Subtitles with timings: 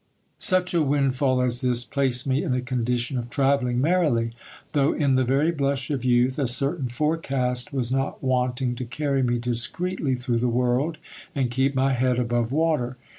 [0.39, 4.31] Such a windfall as this placed me in a condition of travelling merrily.
[4.71, 9.21] Though in the very blush of youth, a certain forecast was not wanting to carry
[9.21, 10.97] me discreetly through the world,
[11.35, 12.97] and keep my head above water.